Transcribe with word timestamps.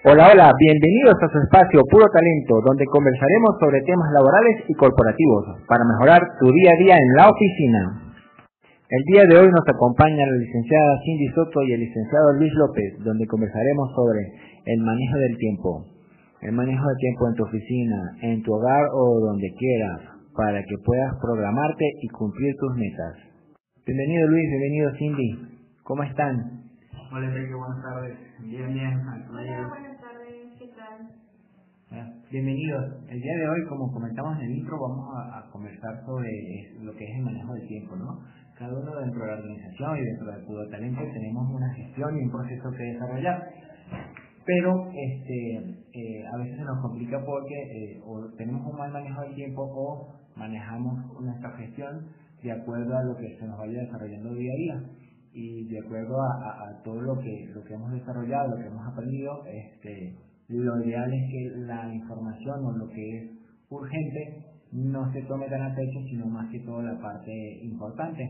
Hola, 0.00 0.32
hola, 0.32 0.48
bienvenidos 0.56 1.12
a 1.20 1.28
su 1.28 1.38
espacio 1.44 1.84
Puro 1.84 2.08
Talento, 2.08 2.56
donde 2.64 2.86
conversaremos 2.86 3.52
sobre 3.60 3.84
temas 3.84 4.08
laborales 4.16 4.64
y 4.66 4.72
corporativos 4.72 5.60
para 5.68 5.84
mejorar 5.84 6.24
tu 6.40 6.48
día 6.48 6.72
a 6.72 6.80
día 6.80 6.96
en 6.96 7.12
la 7.20 7.28
oficina. 7.28 8.16
El 8.88 9.02
día 9.12 9.24
de 9.28 9.36
hoy 9.36 9.52
nos 9.52 9.68
acompaña 9.68 10.24
la 10.24 10.40
licenciada 10.40 10.96
Cindy 11.04 11.28
Soto 11.36 11.60
y 11.68 11.74
el 11.74 11.80
licenciado 11.80 12.32
Luis 12.32 12.48
López, 12.54 12.96
donde 13.04 13.26
conversaremos 13.26 13.92
sobre 13.94 14.24
el 14.72 14.80
manejo 14.80 15.18
del 15.18 15.36
tiempo. 15.36 15.84
El 16.40 16.52
manejo 16.52 16.88
del 16.88 16.96
tiempo 16.96 17.28
en 17.28 17.34
tu 17.34 17.42
oficina, 17.44 18.00
en 18.22 18.42
tu 18.42 18.54
hogar 18.54 18.88
o 18.96 19.20
donde 19.20 19.52
quieras, 19.52 20.00
para 20.34 20.62
que 20.64 20.80
puedas 20.82 21.12
programarte 21.20 21.84
y 22.00 22.08
cumplir 22.08 22.56
tus 22.56 22.74
metas. 22.74 23.16
Bienvenido 23.84 24.28
Luis, 24.28 24.48
bienvenido 24.48 24.92
Cindy. 24.96 25.30
¿Cómo 25.84 26.02
están? 26.04 26.60
Hola 27.12 27.26
Enrique, 27.26 27.54
buenas 27.54 27.82
tardes. 27.82 28.16
Bien, 28.38 28.72
bien. 28.72 29.00
Hola, 29.30 29.68
buenas 29.68 30.00
tardes. 30.00 30.58
¿Qué 30.60 30.68
tal? 30.76 31.10
Ah, 31.90 32.12
Bienvenidos. 32.30 32.84
El 33.08 33.20
día 33.20 33.36
de 33.38 33.48
hoy, 33.48 33.66
como 33.68 33.92
comentamos 33.92 34.38
en 34.38 34.44
el 34.44 34.58
intro, 34.58 34.78
vamos 34.80 35.08
a, 35.16 35.50
conversar 35.50 36.00
sobre 36.06 36.30
lo 36.80 36.92
que 36.94 37.04
es 37.04 37.16
el 37.18 37.24
manejo 37.24 37.52
del 37.54 37.66
tiempo, 37.66 37.96
¿no? 37.96 38.20
Cada 38.56 38.72
uno 38.72 39.00
dentro 39.00 39.20
de 39.22 39.26
la 39.32 39.38
organización 39.38 39.98
y 39.98 40.00
dentro 40.04 40.30
de 40.30 40.46
Puro 40.46 40.68
Talento 40.68 41.00
tenemos 41.12 41.50
una 41.52 41.74
gestión 41.74 42.16
y 42.16 42.22
un 42.24 42.30
proceso 42.30 42.70
que 42.70 42.84
desarrollar. 42.84 43.50
Pero 44.46 44.88
este, 44.94 45.56
eh, 45.92 46.24
a 46.32 46.36
veces 46.38 46.56
se 46.58 46.64
nos 46.64 46.80
complica 46.80 47.18
porque 47.24 47.54
eh, 47.54 48.00
o 48.06 48.24
tenemos 48.38 48.64
un 48.64 48.78
mal 48.78 48.92
manejo 48.92 49.22
del 49.22 49.34
tiempo 49.34 49.62
o 49.64 50.08
manejamos 50.36 51.20
nuestra 51.20 51.50
gestión 51.56 52.06
de 52.44 52.52
acuerdo 52.52 52.96
a 52.96 53.02
lo 53.02 53.16
que 53.16 53.36
se 53.40 53.44
nos 53.46 53.58
vaya 53.58 53.80
desarrollando 53.80 54.34
día 54.34 54.52
a 54.52 54.56
día 54.56 54.90
y 55.32 55.66
de 55.68 55.80
acuerdo 55.80 56.14
a- 56.22 56.70
a 56.70 56.82
todo 56.84 57.00
lo 57.02 57.18
que 57.18 57.50
lo 57.54 57.64
que 57.64 57.74
hemos 57.74 57.90
desarrollado, 57.92 58.50
lo 58.50 58.56
que 58.62 58.68
hemos 58.68 58.86
aprendido, 58.86 59.44
este, 59.46 60.14
lo 60.50 60.84
ideal 60.84 61.12
es 61.12 61.30
que 61.30 61.50
la 61.60 61.94
información 61.94 62.64
o 62.66 62.72
lo 62.72 62.88
que 62.90 63.18
es 63.18 63.30
urgente 63.70 64.44
no 64.72 65.12
se 65.12 65.22
tome 65.22 65.46
tan 65.48 65.62
a 65.62 65.74
pecho, 65.74 66.00
sino 66.08 66.26
más 66.26 66.50
que 66.50 66.60
todo 66.60 66.82
la 66.82 66.98
parte 67.00 67.32
importante. 67.62 68.22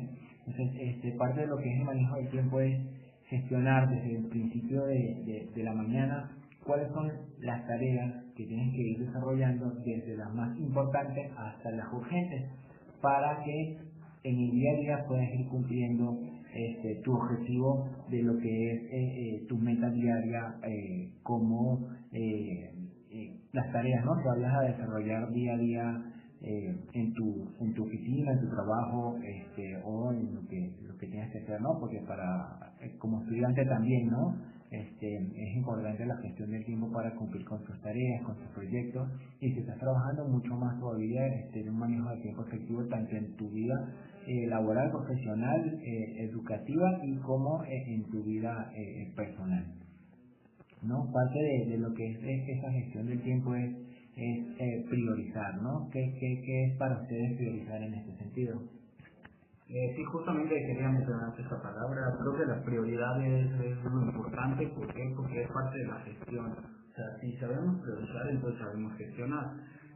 Entonces, 0.46 0.76
este, 0.80 1.12
parte 1.12 1.42
de 1.42 1.46
lo 1.48 1.56
que 1.58 1.70
es 1.72 1.78
el 1.80 1.84
manejo 1.86 2.16
del 2.16 2.30
tiempo 2.30 2.60
es 2.60 2.78
gestionar 3.28 3.88
desde 3.90 4.16
el 4.16 4.26
principio 4.28 4.84
de, 4.84 4.94
de- 5.26 5.50
de 5.54 5.62
la 5.62 5.72
mañana 5.74 6.30
cuáles 6.64 6.88
son 6.92 7.10
las 7.40 7.66
tareas 7.66 8.24
que 8.36 8.44
tienes 8.46 8.72
que 8.74 8.82
ir 8.82 8.98
desarrollando 9.06 9.70
desde 9.84 10.16
las 10.16 10.32
más 10.34 10.58
importantes 10.58 11.30
hasta 11.36 11.70
las 11.72 11.92
urgentes 11.92 12.50
para 13.00 13.42
que 13.44 13.78
en 14.24 14.38
el 14.38 14.50
día 14.50 14.72
a 14.72 14.76
día 14.80 15.04
puedas 15.08 15.28
ir 15.34 15.46
cumpliendo 15.48 16.18
este, 16.54 17.00
tu 17.04 17.14
objetivo 17.14 17.88
de 18.08 18.22
lo 18.22 18.36
que 18.38 18.72
es 18.72 18.82
eh, 18.82 18.90
eh, 18.92 19.46
tu 19.48 19.58
meta 19.58 19.88
diaria 19.90 20.56
eh, 20.64 21.12
como 21.22 21.88
eh, 22.12 22.72
eh, 23.10 23.40
las 23.52 23.72
tareas 23.72 24.04
¿no? 24.04 24.12
que 24.22 24.28
vayas 24.28 24.54
a 24.54 24.60
desarrollar 24.62 25.30
día 25.32 25.54
a 25.54 25.58
día 25.58 26.04
eh, 26.42 26.74
en 26.94 27.12
tu 27.12 27.48
en 27.60 27.74
tu 27.74 27.84
oficina, 27.84 28.32
en 28.32 28.40
tu 28.40 28.48
trabajo 28.48 29.18
este, 29.22 29.76
o 29.84 30.12
en 30.12 30.34
lo 30.34 30.40
que 30.48 30.76
lo 30.88 30.96
que 30.96 31.06
tienes 31.06 31.30
que 31.32 31.38
hacer, 31.38 31.60
¿no? 31.60 31.78
Porque 31.78 32.00
para 32.08 32.72
como 32.98 33.20
estudiante 33.20 33.62
también, 33.66 34.08
¿no? 34.08 34.36
Este, 34.70 35.16
es 35.16 35.56
importante 35.56 36.06
la 36.06 36.16
gestión 36.18 36.52
del 36.52 36.64
tiempo 36.64 36.92
para 36.92 37.12
cumplir 37.16 37.44
con 37.44 37.64
tus 37.64 37.80
tareas, 37.80 38.22
con 38.22 38.36
tus 38.36 38.46
proyectos 38.54 39.08
y 39.40 39.50
si 39.52 39.58
estás 39.58 39.76
trabajando 39.78 40.28
mucho 40.28 40.54
más 40.54 40.78
todavía 40.78 41.26
este, 41.26 41.64
de 41.64 41.70
un 41.70 41.78
manejo 41.78 42.08
de 42.10 42.22
tiempo 42.22 42.44
efectivo 42.46 42.86
tanto 42.86 43.16
en 43.16 43.34
tu 43.34 43.50
vida 43.50 43.74
eh, 44.28 44.46
laboral, 44.46 44.92
profesional, 44.92 45.80
eh, 45.82 46.24
educativa 46.30 47.00
y 47.02 47.16
como 47.16 47.64
eh, 47.64 47.94
en 47.94 48.04
tu 48.10 48.22
vida 48.22 48.70
personal. 49.16 49.74
¿no? 50.82 51.10
Parte 51.12 51.38
de, 51.66 51.76
lo 51.76 51.92
que 51.92 52.06
es, 52.06 52.18
es 52.22 52.58
esa 52.58 52.70
gestión 52.70 53.06
del 53.06 53.20
tiempo 53.22 53.52
es, 53.56 53.74
es 54.16 54.86
priorizar, 54.88 55.60
¿no? 55.62 55.88
¿Qué, 55.90 56.14
qué, 56.20 56.42
¿Qué 56.44 56.64
es 56.66 56.76
para 56.76 57.00
ustedes 57.00 57.36
priorizar 57.36 57.82
en 57.82 57.94
este 57.94 58.16
sentido? 58.18 58.79
Eh, 59.70 59.94
sí, 59.94 60.02
justamente 60.02 60.52
quería 60.66 60.88
mencionar 60.88 61.32
esta 61.38 61.62
palabra. 61.62 62.02
Creo 62.18 62.34
que 62.34 62.44
la 62.44 62.60
prioridad 62.64 63.24
es, 63.24 63.84
lo 63.84 64.02
importante. 64.02 64.66
¿Por 64.66 64.92
qué? 64.92 65.14
Porque 65.16 65.42
es 65.42 65.48
parte 65.48 65.78
de 65.78 65.86
la 65.86 66.00
gestión. 66.00 66.50
O 66.50 66.92
sea, 66.92 67.06
si 67.20 67.36
sabemos 67.36 67.80
priorizar, 67.80 68.28
entonces 68.30 68.58
sabemos 68.58 68.96
gestionar. 68.96 69.46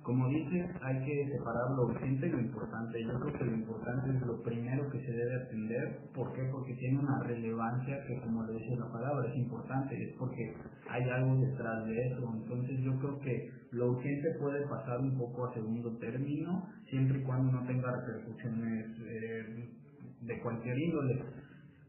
Como 0.05 0.29
dices, 0.29 0.71
hay 0.81 1.05
que 1.05 1.29
separar 1.33 1.71
lo 1.75 1.87
urgente 1.87 2.29
y 2.29 2.31
lo 2.31 2.39
importante. 2.39 3.03
Yo 3.03 3.19
creo 3.19 3.33
que 3.33 3.45
lo 3.47 3.55
importante 3.57 4.11
es 4.11 4.21
lo 4.23 4.43
primero 4.43 4.89
que 4.91 5.01
se 5.01 5.11
debe 5.11 5.43
atender. 5.43 5.99
¿Por 6.15 6.33
qué? 6.35 6.45
Porque 6.53 6.75
tiene 6.75 7.01
una 7.01 7.25
relevancia 7.25 8.05
que, 8.07 8.21
como 8.21 8.45
lo 8.45 8.53
dice 8.53 8.77
la 8.77 8.93
palabra, 8.93 9.29
es 9.29 9.37
importante. 9.37 10.01
Es 10.01 10.15
porque 10.17 10.55
hay 10.89 11.03
algo 11.11 11.35
detrás 11.41 11.85
de 11.87 12.13
eso. 12.13 12.33
Entonces 12.33 12.79
yo 12.79 12.97
creo 13.01 13.19
que 13.19 13.51
lo 13.75 13.91
urgente 13.91 14.29
puede 14.39 14.65
pasar 14.69 15.01
un 15.01 15.19
poco 15.19 15.47
a 15.47 15.55
segundo 15.55 15.97
término, 15.99 16.69
siempre 16.89 17.19
y 17.19 17.23
cuando 17.25 17.51
no 17.51 17.67
tenga 17.67 17.91
repercusiones 17.91 18.87
eh, 19.01 19.64
cualquier 20.45 20.79
índole. 20.79 21.25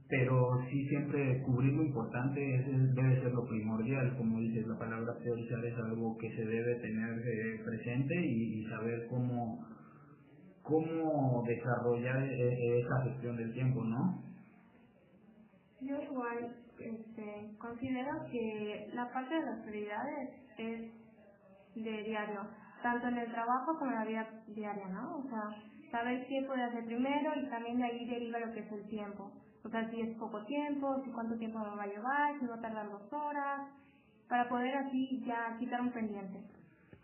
Pero 0.10 0.60
sí 0.72 0.88
siempre 0.90 1.44
cubrir 1.44 1.74
lo 1.74 1.84
importante 1.84 2.40
es- 2.58 2.96
debe 2.96 3.22
ser 3.22 3.34
lo 3.34 3.46
primordial. 3.48 4.18
Como 4.18 4.40
dices, 4.40 4.68
la 4.68 4.80
palabra 4.80 5.16
priorizar 5.20 5.66
es 5.66 5.78
algo 5.78 6.18
que 6.20 6.30
se 6.36 6.46
debe 6.46 6.76
tener 6.78 7.20
eh, 7.28 7.62
presente 7.66 8.16
y, 8.16 8.62
saber 8.70 9.08
cómo, 9.10 9.66
cómo 10.64 11.44
desarrollar 11.48 12.24
eh, 12.24 12.80
esa 12.82 13.04
gestión 13.04 13.38
del 13.38 13.54
tiempo, 13.54 13.84
¿no? 13.86 14.24
Yo 15.82 16.02
igual 16.04 16.56
este, 16.80 17.58
considero 17.60 18.26
que 18.32 18.90
la 18.94 19.12
parte 19.14 19.36
de 19.36 19.46
las 19.46 19.60
prioridades 19.62 20.30
es 20.58 20.92
de 21.76 22.04
diario, 22.04 22.42
tanto 22.84 23.08
en 23.10 23.20
el 23.20 23.32
trabajo 23.32 23.78
como 23.80 23.92
en 23.92 23.98
la 24.00 24.06
vida 24.06 24.30
diaria, 24.48 24.88
¿no? 24.90 25.18
O 25.20 25.24
sea, 25.30 25.64
saber 25.92 26.26
qué 26.28 26.44
puede 26.48 26.64
hacer 26.64 26.86
primero 26.86 27.32
y 27.36 27.50
también 27.50 27.78
de 27.78 27.84
ahí 27.84 28.06
deriva 28.06 28.40
lo 28.40 28.54
que 28.54 28.60
es 28.62 28.72
el 28.72 28.88
tiempo. 28.88 29.32
O 29.64 29.70
sea, 29.70 29.90
si 29.90 30.02
es 30.02 30.16
poco 30.18 30.44
tiempo, 30.46 31.02
si 31.04 31.12
cuánto 31.12 31.36
tiempo 31.38 31.60
me 31.60 31.76
va 31.76 31.84
a 31.84 31.88
llevar, 31.88 32.40
si 32.40 32.46
va 32.46 32.56
a 32.56 32.62
tardar 32.62 32.90
dos 32.90 33.12
horas, 33.12 33.68
para 34.30 34.48
poder 34.50 34.76
así 34.76 35.24
ya 35.26 35.56
quitar 35.60 35.82
un 35.82 35.92
pendiente. 35.92 36.40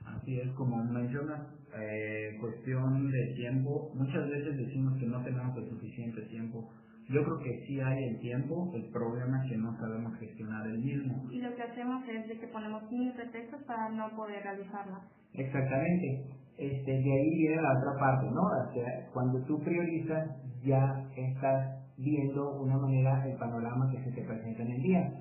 Así 0.05 0.39
es, 0.39 0.49
como 0.53 0.83
mencionas, 0.83 1.41
eh, 1.75 2.37
cuestión 2.39 3.11
de 3.11 3.33
tiempo, 3.35 3.91
muchas 3.95 4.29
veces 4.29 4.57
decimos 4.57 4.97
que 4.99 5.05
no 5.05 5.23
tenemos 5.23 5.57
el 5.57 5.69
suficiente 5.69 6.21
tiempo. 6.23 6.69
Yo 7.09 7.23
creo 7.23 7.39
que 7.39 7.65
sí 7.65 7.79
hay 7.79 8.03
el 8.09 8.19
tiempo, 8.19 8.71
el 8.75 8.85
problema 8.91 9.43
es 9.43 9.51
que 9.51 9.57
no 9.57 9.77
sabemos 9.77 10.17
gestionar 10.19 10.65
el 10.67 10.79
mismo. 10.79 11.29
Y 11.31 11.41
lo 11.41 11.55
que 11.55 11.63
hacemos 11.63 12.07
es 12.07 12.27
de 12.27 12.39
que 12.39 12.47
ponemos 12.47 12.89
mil 12.91 13.11
pretextos 13.13 13.61
para 13.63 13.89
no 13.89 14.09
poder 14.15 14.43
realizarla. 14.43 15.01
Exactamente. 15.33 16.40
Este, 16.61 16.91
de 16.91 17.11
ahí 17.11 17.29
viene 17.39 17.59
la 17.59 17.73
otra 17.79 17.99
parte, 17.99 18.29
¿no? 18.29 18.43
O 18.43 18.71
sea, 18.71 18.85
cuando 19.13 19.41
tú 19.45 19.57
priorizas, 19.61 20.29
ya 20.63 21.09
estás 21.17 21.81
viendo 21.97 22.61
una 22.61 22.77
manera 22.77 23.27
el 23.27 23.35
panorama 23.37 23.89
que 23.89 24.03
se 24.03 24.11
te 24.11 24.21
presenta 24.21 24.61
en 24.61 24.71
el 24.71 24.81
día. 24.83 25.11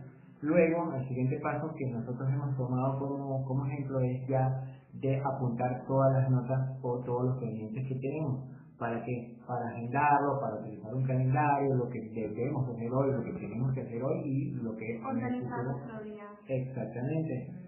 Luego, 0.42 0.92
el 0.94 1.08
siguiente 1.08 1.40
paso 1.42 1.72
que 1.78 1.86
nosotros 1.90 2.28
hemos 2.30 2.54
tomado 2.58 2.98
como, 2.98 3.42
como 3.46 3.64
ejemplo 3.64 4.00
es 4.00 4.26
ya 4.28 4.64
de 4.92 5.18
apuntar 5.18 5.82
todas 5.86 6.12
las 6.12 6.30
notas 6.30 6.76
o 6.82 6.98
todos 7.04 7.24
los 7.24 7.38
pendientes 7.38 7.88
que 7.88 7.94
tenemos. 7.94 8.44
¿Para 8.78 9.02
qué? 9.02 9.36
Para 9.46 9.66
agendarlo, 9.68 10.40
para 10.40 10.60
utilizar 10.60 10.94
un 10.94 11.06
calendario, 11.06 11.74
lo 11.74 11.88
que 11.88 12.00
debemos 12.00 12.68
hacer 12.68 12.92
hoy, 12.92 13.12
lo 13.12 13.22
que 13.22 13.32
tenemos 13.32 13.72
que 13.72 13.80
hacer 13.80 14.02
hoy 14.02 14.20
y 14.26 14.50
lo 14.62 14.76
que 14.76 14.96
el 14.96 15.04
Organizar 15.04 15.56
futuro 15.56 15.72
nuestro 15.72 16.04
día. 16.04 16.24
Exactamente. 16.48 17.59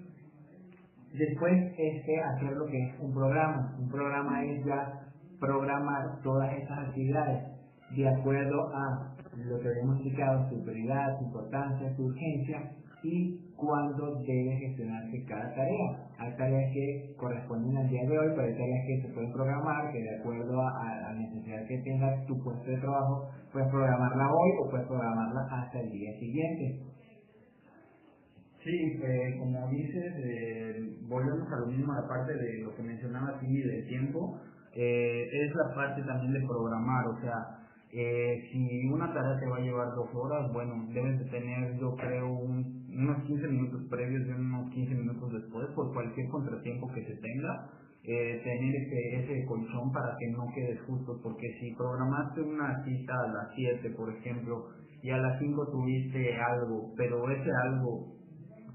Después 1.13 1.53
es 1.77 2.05
que 2.05 2.21
hacer 2.21 2.53
lo 2.53 2.67
que 2.67 2.79
es 2.79 3.01
un 3.01 3.13
programa. 3.13 3.77
Un 3.79 3.89
programa 3.89 4.45
es 4.45 4.65
ya 4.65 5.01
programar 5.39 6.21
todas 6.23 6.53
esas 6.55 6.79
actividades 6.89 7.53
de 7.95 8.09
acuerdo 8.09 8.75
a 8.75 9.15
lo 9.37 9.61
que 9.61 9.69
habíamos 9.69 9.99
indicado, 9.99 10.49
su 10.49 10.63
prioridad, 10.65 11.19
su 11.19 11.25
importancia, 11.25 11.95
su 11.97 12.05
urgencia 12.05 12.73
y 13.03 13.53
cuándo 13.57 14.23
debe 14.27 14.57
gestionarse 14.57 15.25
cada 15.25 15.55
tarea. 15.55 16.09
Hay 16.19 16.37
tareas 16.37 16.73
que 16.73 17.15
corresponden 17.19 17.77
al 17.77 17.89
día 17.89 18.03
de 18.09 18.19
hoy, 18.19 18.29
pero 18.35 18.47
hay 18.47 18.53
tareas 18.55 18.87
que 18.87 19.03
se 19.03 19.15
pueden 19.15 19.33
programar, 19.33 19.93
que 19.93 20.01
de 20.01 20.19
acuerdo 20.19 20.61
a 20.61 21.01
la 21.03 21.15
necesidad 21.15 21.67
que 21.67 21.79
tenga 21.79 22.25
tu 22.27 22.39
puesto 22.43 22.71
de 22.71 22.79
trabajo, 22.79 23.29
puedes 23.53 23.69
programarla 23.69 24.33
hoy 24.33 24.51
o 24.63 24.71
puedes 24.71 24.87
programarla 24.87 25.41
hasta 25.51 25.81
el 25.81 25.91
día 25.91 26.13
siguiente. 26.19 26.81
Sí, 28.65 29.01
eh, 29.03 29.37
como 29.41 29.69
dices, 29.71 30.15
eh, 30.19 30.97
volvemos 31.09 31.53
a 31.53 31.57
lo 31.59 31.67
mismo, 31.67 31.93
a 31.93 32.03
la 32.03 32.09
parte 32.09 32.35
de 32.35 32.59
lo 32.63 32.75
que 32.77 32.83
mencionaba 32.83 33.39
Cindy 33.41 33.63
del 33.63 33.87
tiempo, 33.89 34.39
eh, 34.75 35.29
es 35.33 35.55
la 35.55 35.75
parte 35.75 36.03
también 36.03 36.33
de 36.35 36.47
programar, 36.47 37.07
o 37.09 37.21
sea, 37.21 37.59
eh, 37.93 38.49
si 38.53 38.87
una 38.89 39.13
tarea 39.15 39.39
te 39.41 39.47
va 39.49 39.59
a 39.59 39.63
llevar 39.63 39.95
dos 39.97 40.09
horas, 40.15 40.53
bueno, 40.53 40.87
debes 40.95 41.19
de 41.21 41.27
tener, 41.27 41.77
yo 41.79 41.97
creo, 41.97 42.29
un- 42.33 42.87
unos 42.95 43.25
15 43.25 43.49
minutos 43.49 43.83
previos 43.91 44.27
y 44.29 44.33
unos 44.33 44.71
15 44.71 44.95
minutos 44.95 45.33
después, 45.33 45.69
por 45.75 45.93
cualquier 45.93 46.29
contratiempo 46.29 46.89
que 46.95 47.05
se 47.07 47.17
tenga, 47.17 47.69
eh, 48.05 48.41
tener 48.45 48.75
ese, 48.77 49.17
ese 49.35 49.47
colchón 49.47 49.93
para 49.93 50.17
que 50.19 50.29
no 50.33 50.47
quedes 50.55 50.81
justo, 50.83 51.21
porque 51.23 51.49
si 51.61 51.73
programaste 51.77 52.43
una 52.43 52.85
cita 52.85 53.15
a 53.25 53.29
las 53.29 53.49
7, 53.57 53.91
por 53.91 54.11
ejemplo, 54.11 54.67
y 55.03 55.11
a 55.11 55.19
las 55.19 55.39
5 55.41 55.69
tuviste 55.71 56.37
algo, 56.39 56.93
pero 56.97 57.31
ese 57.31 57.51
algo 57.65 58.22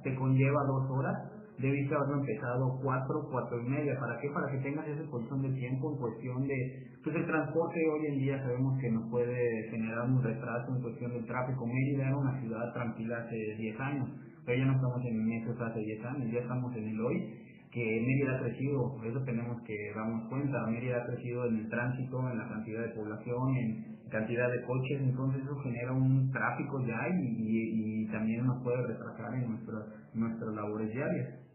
te 0.03 0.15
conlleva 0.15 0.63
dos 0.65 0.89
horas, 0.91 1.15
debiste 1.59 1.95
haberlo 1.95 2.19
empezado 2.19 2.79
cuatro, 2.83 3.27
cuatro 3.31 3.59
y 3.59 3.69
media. 3.69 3.99
¿Para 3.99 4.19
qué? 4.19 4.29
Para 4.29 4.51
que 4.51 4.59
tengas 4.59 4.87
esa 4.87 5.09
porción 5.09 5.41
de 5.41 5.49
tiempo 5.53 5.91
en 5.91 5.97
cuestión 5.97 6.47
de... 6.47 6.87
Pues 7.03 7.15
el 7.15 7.25
transporte 7.25 7.79
hoy 7.89 8.05
en 8.07 8.19
día 8.19 8.41
sabemos 8.43 8.77
que 8.79 8.91
nos 8.91 9.09
puede 9.09 9.69
generar 9.69 10.09
un 10.09 10.21
retraso 10.21 10.75
en 10.75 10.81
cuestión 10.81 11.11
del 11.13 11.25
tráfico. 11.25 11.65
Mérida 11.65 12.07
era 12.07 12.17
una 12.17 12.39
ciudad 12.41 12.73
tranquila 12.73 13.17
hace 13.19 13.55
10 13.57 13.79
años, 13.79 14.09
pero 14.45 14.59
ya 14.59 14.65
no 14.65 14.73
estamos 14.73 15.05
en 15.05 15.31
esos 15.31 15.61
hace 15.61 15.79
10 15.79 16.05
años, 16.05 16.31
ya 16.31 16.39
estamos 16.39 16.75
en 16.75 16.87
el 16.89 17.01
hoy 17.01 17.46
que 17.71 18.01
Mérida 18.01 18.35
ha 18.35 18.43
crecido, 18.43 18.97
eso 19.03 19.23
tenemos 19.23 19.61
que 19.63 19.75
darnos 19.95 20.29
cuenta, 20.29 20.67
Mérida 20.67 20.97
ha 20.97 21.05
crecido 21.05 21.45
en 21.45 21.57
el 21.57 21.69
tránsito, 21.69 22.29
en 22.29 22.37
la 22.37 22.47
cantidad 22.47 22.81
de 22.81 22.95
población, 22.95 23.55
en 23.55 23.97
cantidad 24.09 24.49
de 24.51 24.63
coches, 24.63 25.01
entonces 25.01 25.43
eso 25.43 25.55
genera 25.59 25.91
un 25.91 26.31
tráfico 26.31 26.79
ya 26.85 26.97
y, 27.09 28.03
y, 28.03 28.07
también 28.07 28.45
nos 28.45 28.63
puede 28.63 28.87
retrasar 28.87 29.33
en 29.33 29.49
nuestras 30.13 30.55
labores 30.55 30.93
diarias. 30.93 31.47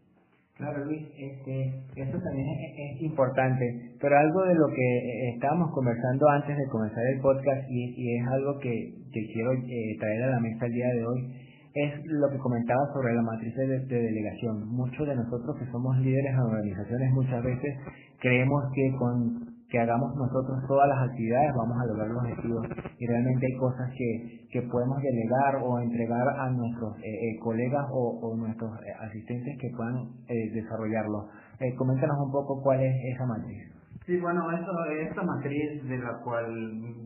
Claro, 0.55 0.85
Luis, 0.85 1.01
este, 1.17 1.83
eso 1.95 2.17
también 2.19 2.47
es, 2.77 3.01
importante, 3.01 3.65
pero 3.99 4.15
algo 4.15 4.43
de 4.43 4.53
lo 4.53 4.67
que 4.67 4.85
eh, 4.85 5.29
estábamos 5.33 5.71
conversando 5.73 6.29
antes 6.29 6.55
de 6.55 6.67
comenzar 6.69 7.03
el 7.15 7.21
podcast 7.21 7.65
y, 7.71 7.95
y 7.97 8.17
es 8.17 8.27
algo 8.27 8.59
que, 8.59 8.93
que 9.11 9.33
quiero 9.33 9.51
eh, 9.51 9.97
traer 9.99 10.23
a 10.23 10.27
la 10.27 10.39
mesa 10.39 10.67
el 10.67 10.73
día 10.73 10.87
de 10.93 11.05
hoy, 11.05 11.42
es 11.73 12.05
lo 12.05 12.29
que 12.29 12.37
comentaba 12.37 12.81
sobre 12.93 13.13
la 13.13 13.21
matriz 13.21 13.55
de, 13.55 13.67
de, 13.67 14.01
delegación. 14.01 14.67
Muchos 14.69 15.07
de 15.07 15.15
nosotros 15.15 15.57
que 15.57 15.65
somos 15.71 15.97
líderes 15.97 16.33
en 16.33 16.39
organizaciones 16.39 17.11
muchas 17.13 17.43
veces 17.43 17.77
creemos 18.19 18.63
que 18.73 18.95
con 18.97 19.53
que 19.73 19.79
hagamos 19.79 20.15
nosotros 20.15 20.61
todas 20.67 20.87
las 20.87 21.09
actividades 21.09 21.49
vamos 21.57 21.81
a 21.81 21.85
lograr 21.87 22.07
los 22.07 22.21
objetivos 22.21 22.67
y 22.99 23.07
realmente 23.07 23.47
hay 23.47 23.57
cosas 23.57 23.89
que, 23.97 24.45
que 24.51 24.61
podemos 24.69 25.01
delegar 25.01 25.55
o 25.65 25.79
entregar 25.79 26.29
a 26.29 26.47
nuestros 26.51 26.95
eh, 26.99 27.09
eh, 27.09 27.39
colegas 27.41 27.83
o, 27.89 28.35
nuestros 28.37 28.69
eh, 28.85 28.93
asistentes 29.01 29.57
que 29.59 29.71
puedan 29.75 30.13
desarrollarlo. 30.27 31.27
coméntanos 31.75 32.17
un 32.23 32.31
poco 32.31 32.61
cuál 32.61 32.81
es 32.81 32.93
esa 33.15 33.25
matriz. 33.25 33.82
Sí, 34.05 34.17
bueno, 34.17 34.41
esta 34.51 35.23
matriz 35.23 35.83
de 35.87 35.97
la 35.97 36.19
cual 36.23 36.45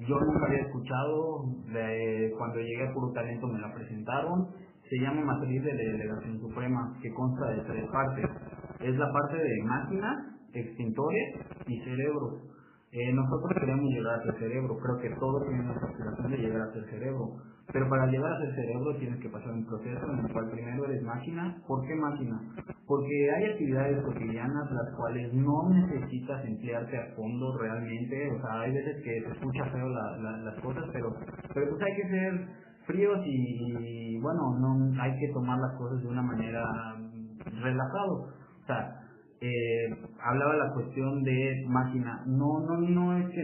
yo 0.07 0.19
nunca 0.19 0.47
había 0.47 0.61
escuchado, 0.61 1.43
de, 1.71 2.33
cuando 2.35 2.59
llegué 2.59 2.87
a 2.87 2.93
Puro 2.93 3.11
Talento 3.13 3.47
me 3.47 3.59
la 3.59 3.71
presentaron, 3.71 4.47
se 4.89 4.97
llama 4.99 5.21
matriz 5.21 5.63
de 5.63 5.75
delegación 5.75 6.39
suprema, 6.39 6.97
que 6.99 7.13
consta 7.13 7.51
de 7.51 7.61
tres 7.65 7.85
partes. 7.91 8.25
Es 8.79 8.95
la 8.97 9.11
parte 9.11 9.37
de 9.37 9.63
máquinas, 9.63 10.17
extintores 10.53 11.35
y 11.67 11.79
cerebro. 11.81 12.41
Eh, 12.89 13.11
nosotros 13.13 13.51
queremos 13.59 13.89
llegar 13.91 14.15
a 14.15 14.23
ser 14.23 14.39
cerebro, 14.39 14.77
creo 14.79 14.97
que 14.97 15.09
todos 15.19 15.43
tenemos 15.45 15.75
la 15.75 15.87
aspiración 15.89 16.31
de 16.31 16.37
llegar 16.37 16.61
a 16.61 16.73
ser 16.73 16.85
cerebro. 16.89 17.35
Pero 17.73 17.89
para 17.89 18.07
llegar 18.07 18.31
a 18.31 18.39
ser 18.39 18.55
cerebro 18.55 18.95
tienes 18.95 19.19
que 19.19 19.27
pasar 19.27 19.51
un 19.51 19.65
proceso 19.65 20.05
en 20.09 20.19
el 20.19 20.31
cual 20.31 20.49
primero 20.49 20.85
eres 20.85 21.03
máquina. 21.03 21.61
¿Por 21.67 21.85
qué 21.85 21.95
máquina? 21.95 22.39
Porque 22.87 23.31
hay 23.35 23.51
actividades 23.51 24.05
cotidianas 24.05 24.71
las 24.71 24.95
cuales 24.95 25.33
no 25.33 25.69
necesitas 25.69 26.45
emplearte 26.45 26.97
a 26.97 27.15
fondo 27.15 27.57
realmente. 27.57 28.31
O 28.31 28.41
sea, 28.41 28.61
hay 28.61 28.73
veces 28.73 29.03
que 29.03 29.21
se 29.21 29.31
escucha 29.33 29.65
feo 29.65 29.89
las 29.89 30.55
cosas, 30.61 30.85
pero, 30.93 31.13
pero 31.53 31.69
pues 31.69 31.81
hay 31.83 31.95
que 31.97 32.07
ser 32.07 32.47
fríos 32.85 33.19
y, 33.25 34.17
bueno, 34.21 34.57
no 34.59 35.01
hay 35.01 35.11
que 35.19 35.27
tomar 35.33 35.59
las 35.59 35.77
cosas 35.77 36.01
de 36.01 36.07
una 36.07 36.21
manera 36.21 36.63
relajado. 37.61 38.31
O 38.63 38.65
sea, 38.65 39.06
eh, 39.41 39.89
hablaba 40.23 40.55
la 40.55 40.73
cuestión 40.73 41.23
de 41.23 41.65
máquina. 41.67 42.23
No, 42.25 42.59
no, 42.61 42.77
no 42.77 43.17
es 43.17 43.29
que 43.29 43.43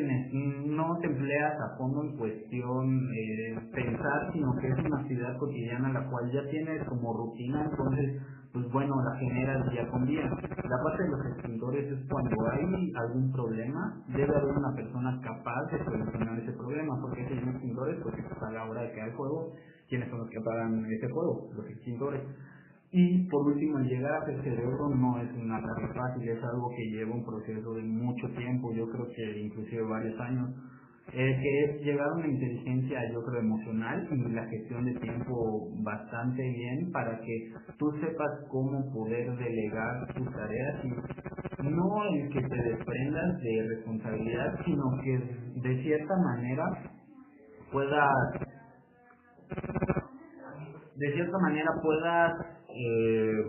no 0.66 0.98
te 1.00 1.08
empleas 1.08 1.54
a 1.62 1.78
fondo 1.78 2.04
en 2.04 2.18
cuestión 2.18 3.10
eh, 3.14 3.58
pensar, 3.74 4.32
sino 4.34 4.56
que 4.60 4.68
es 4.70 4.80
una 4.86 5.02
actividad 5.02 5.38
cotidiana 5.38 5.94
la 5.94 6.10
cual 6.10 6.32
ya 6.32 6.44
tienes 6.50 6.84
como 6.88 7.14
rutina, 7.14 7.66
entonces, 7.70 8.22
pues 8.54 8.72
bueno, 8.72 8.96
la 9.04 9.18
generas 9.20 9.72
día 9.72 9.88
con 9.90 10.06
día. 10.06 10.24
La 10.24 10.84
parte 10.84 11.04
de 11.04 11.10
los 11.10 11.26
extintores 11.28 11.92
es 11.92 12.00
cuando 12.10 12.36
hay 12.52 12.92
algún 12.96 13.32
problema, 13.32 14.02
debe 14.08 14.36
haber 14.36 14.58
una 14.58 14.74
persona 14.76 15.20
capaz 15.22 15.72
de 15.72 15.84
solucionar 15.86 16.40
ese 16.40 16.54
problema, 16.54 17.00
porque 17.02 17.28
si 17.28 17.34
hay 17.34 17.50
extintores, 17.50 17.98
pues 18.04 18.16
a 18.42 18.52
la 18.52 18.66
hora 18.70 18.82
de 18.84 18.92
que 18.94 19.02
hay 19.02 19.12
fuego, 19.12 19.54
¿quiénes 19.90 20.10
son 20.10 20.20
los 20.20 20.30
que 20.30 20.40
apagan 20.40 20.86
ese 20.86 21.10
fuego? 21.10 21.50
Los 21.56 21.68
extintores. 21.70 22.22
Y 22.96 23.28
por 23.28 23.48
último, 23.48 23.80
el 23.80 23.86
llegar 23.86 24.22
a 24.22 24.26
ser 24.28 24.40
cerebro 24.44 24.88
no 24.96 25.20
es 25.20 25.34
una 25.34 25.60
tarea 25.60 25.92
fácil, 25.96 26.30
es 26.30 26.44
algo 26.44 26.70
que 26.78 26.92
lleva 26.92 27.16
un 27.16 27.26
proceso 27.26 27.74
de 27.74 27.82
mucho 27.82 28.28
tiempo, 28.38 28.72
yo 28.72 28.88
creo 28.88 29.08
que 29.08 29.40
inclusive 29.40 29.82
varios 29.82 30.20
años, 30.20 30.52
eh, 31.12 31.40
que 31.42 31.64
es 31.64 31.82
llegar 31.82 32.08
a 32.08 32.14
una 32.14 32.28
inteligencia, 32.28 33.00
yo 33.12 33.24
creo, 33.24 33.40
emocional 33.42 34.08
y 34.12 34.32
la 34.32 34.46
gestión 34.46 34.86
de 34.86 34.94
tiempo 35.00 35.72
bastante 35.82 36.44
bien 36.44 36.92
para 36.92 37.20
que 37.20 37.52
tú 37.80 37.92
sepas 38.00 38.30
cómo 38.52 38.94
poder 38.94 39.38
delegar 39.38 40.14
tus 40.14 40.32
tareas 40.32 40.86
y 40.86 41.64
no 41.64 42.04
el 42.14 42.30
que 42.30 42.42
te 42.42 42.62
desprendas 42.62 43.42
de 43.42 43.68
responsabilidad, 43.76 44.60
sino 44.66 44.84
que 45.04 45.18
de 45.68 45.82
cierta 45.82 46.14
manera 46.16 46.66
puedas 47.72 48.43
de 50.96 51.14
cierta 51.14 51.38
manera 51.40 51.72
puedas 51.82 52.34
eh, 52.70 53.46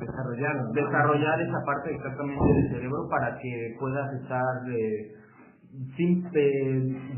desarrollar, 0.00 0.72
desarrollar 0.72 1.40
esa 1.40 1.64
parte 1.64 1.94
exactamente 1.94 2.44
del 2.54 2.68
cerebro 2.70 3.08
para 3.10 3.38
que 3.38 3.76
puedas 3.78 4.12
estar 4.20 4.70
eh, 4.70 5.12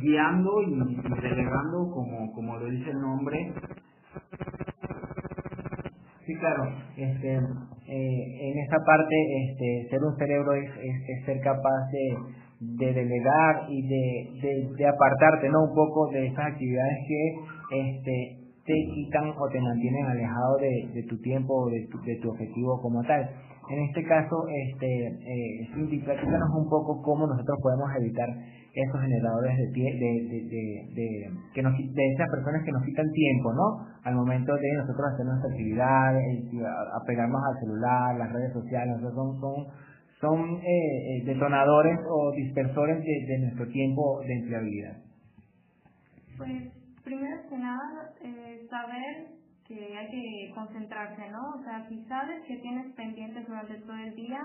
guiando 0.01 0.63
y, 0.63 0.75
delegando 1.23 1.91
como, 1.91 2.33
como 2.33 2.59
lo 2.59 2.67
dice 2.67 2.91
el 2.91 3.01
nombre. 3.01 3.53
Sí, 6.27 6.37
claro, 6.37 6.65
este, 6.97 7.37
eh, 7.37 8.51
en 8.53 8.59
esta 8.61 8.79
parte 8.87 9.15
este, 9.49 9.89
ser 9.91 10.01
un 10.05 10.17
cerebro 10.17 10.53
es, 10.55 10.71
es, 10.79 11.25
ser 11.27 11.41
capaz 11.41 11.91
de, 11.91 12.17
de 12.61 12.93
delegar 12.93 13.67
y 13.69 13.83
de, 13.83 14.41
de, 14.41 14.77
de, 14.77 14.87
apartarte 14.87 15.49
¿no? 15.49 15.65
un 15.65 15.75
poco 15.75 16.09
de 16.13 16.27
esas 16.27 16.47
actividades 16.47 16.99
que 17.09 17.35
este, 17.73 18.40
te 18.67 18.75
quitan 18.95 19.31
o 19.37 19.49
te 19.49 19.61
mantienen 19.61 20.07
alejado 20.07 20.57
de, 20.59 21.03
tu 21.09 21.19
tiempo 21.21 21.55
o 21.55 21.71
de 21.71 21.89
tu, 22.23 22.31
objetivo 22.31 22.81
como 22.81 23.03
tal. 23.03 23.29
En 23.71 23.79
este 23.87 24.03
caso, 24.05 24.45
este, 24.49 25.07
eh, 25.07 25.69
Cindy, 25.75 26.01
platícanos 26.01 26.51
un 26.57 26.69
poco 26.69 27.01
cómo 27.03 27.27
nosotros 27.27 27.59
podemos 27.63 27.89
evitar 28.01 28.29
esos 28.75 29.01
generadores 29.01 29.57
de, 29.57 29.67
de, 29.71 30.95
de, 30.95 31.31
que 31.55 31.63
nos, 31.63 31.77
de 31.77 32.13
esas 32.15 32.29
personas 32.31 32.63
que 32.65 32.73
nos 32.73 32.85
quitan 32.85 33.07
tiempo, 33.11 33.53
¿no? 33.53 33.87
Al 34.05 34.15
momento 34.15 34.55
de 34.55 34.73
nosotros 34.75 35.07
hacer 35.15 35.27
nuestra 35.27 35.51
actividad, 35.51 36.15
apegarnos 37.03 37.41
al 37.43 37.61
celular, 37.61 38.17
las 38.19 38.33
redes 38.33 38.53
sociales, 38.53 38.97
son, 39.15 39.41
son, 39.41 39.55
son 40.21 40.57
eh, 40.59 40.63
eh, 40.63 41.25
detonadores 41.27 41.99
o 42.09 42.33
dispersores 42.33 43.03
de, 43.03 43.39
nuestro 43.39 43.67
tiempo 43.69 44.21
de 44.27 44.35
empleabilidad. 44.35 44.97
Pues 46.39 46.80
primero 47.11 47.43
que 47.49 47.59
nada, 47.59 48.13
eh, 48.21 48.67
saber 48.71 49.27
que 49.67 49.99
hay 49.99 50.11
que 50.11 50.55
concentrarse, 50.55 51.29
¿no? 51.31 51.57
O 51.59 51.65
sea, 51.65 51.89
si 51.89 52.05
sabes 52.05 52.45
que 52.47 52.57
tienes 52.59 52.95
pendientes 52.95 53.49
durante 53.49 53.75
todo 53.81 53.97
el 53.97 54.15
día 54.15 54.41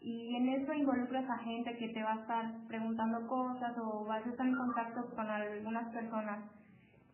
y 0.00 0.34
en 0.34 0.48
eso 0.48 0.72
involucras 0.72 1.30
a 1.30 1.38
gente 1.38 1.76
que 1.76 1.88
te 1.90 2.02
va 2.02 2.14
a 2.14 2.20
estar 2.20 2.44
preguntando 2.66 3.24
cosas 3.28 3.72
o 3.78 4.04
vas 4.04 4.26
a 4.26 4.30
estar 4.30 4.46
en 4.46 4.56
contacto 4.56 5.14
con 5.14 5.30
algunas 5.30 5.92
personas, 5.92 6.44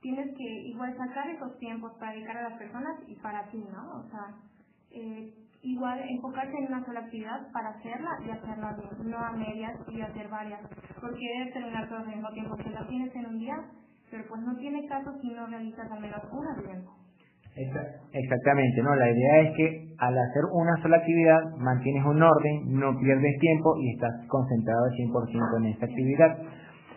tienes 0.01 0.35
que 0.39 0.69
igual 0.69 0.97
sacar 0.97 1.29
esos 1.29 1.59
tiempos 1.59 1.93
para 1.99 2.13
dedicar 2.13 2.39
a 2.39 2.49
las 2.49 2.59
personas 2.59 2.97
y 3.07 3.15
para 3.17 3.45
ti, 3.51 3.59
¿no? 3.59 4.01
O 4.01 4.09
sea, 4.09 4.37
eh, 4.91 5.35
igual 5.61 6.01
enfocarse 6.09 6.57
en 6.57 6.67
una 6.69 6.85
sola 6.87 7.01
actividad 7.01 7.53
para 7.53 7.71
hacerla 7.71 8.11
y 8.27 8.31
hacerla 8.31 8.73
bien, 8.81 9.11
no 9.11 9.19
a 9.19 9.33
medias 9.33 9.79
y 9.89 10.01
hacer 10.01 10.29
varias, 10.29 10.63
porque 10.99 11.29
debes 11.39 11.53
terminar 11.53 11.89
todo 11.91 11.99
al 11.99 12.09
mismo 12.09 12.31
tiempo 12.31 12.57
que 12.57 12.71
la 12.71 12.87
tienes 12.87 13.15
en 13.15 13.27
un 13.27 13.39
día 13.39 13.57
pero 14.11 14.25
pues 14.29 14.41
no 14.43 14.57
tiene 14.57 14.87
caso 14.87 15.13
si 15.21 15.29
no 15.31 15.47
realizas 15.47 15.91
al 15.91 16.01
menos 16.01 16.21
una 16.33 16.55
bien. 16.63 16.85
Exactamente, 18.13 18.83
¿no? 18.83 18.97
La 18.97 19.11
idea 19.11 19.41
es 19.43 19.57
que 19.57 19.95
al 19.99 20.19
hacer 20.19 20.43
una 20.53 20.77
sola 20.83 20.97
actividad 20.97 21.41
mantienes 21.57 22.05
un 22.05 22.21
orden, 22.21 22.79
no 22.79 22.99
pierdes 22.99 23.39
tiempo 23.39 23.77
y 23.79 23.95
estás 23.95 24.27
concentrado 24.27 24.85
al 24.85 24.91
100% 24.91 25.59
en 25.59 25.67
esta 25.67 25.87
actividad. 25.87 26.37